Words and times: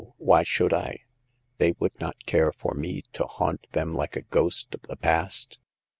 Why 0.17 0.41
should 0.41 0.73
I? 0.73 1.01
They 1.59 1.75
would 1.77 1.99
not 1.99 2.25
care 2.25 2.51
for 2.51 2.73
me 2.73 3.03
to 3.13 3.27
haunt 3.27 3.71
them 3.73 3.93
like 3.93 4.15
a 4.15 4.23
ghost 4.23 4.73
of 4.73 4.81
the 4.89 4.95
past. 4.97 5.59